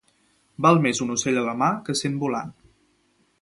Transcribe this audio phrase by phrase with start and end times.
[0.65, 2.51] Val més un ocell a la mà que cent volant.